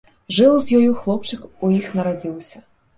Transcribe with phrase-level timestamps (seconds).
[0.37, 2.69] Жыў з ёю, хлопчык у іх нарадзіўся.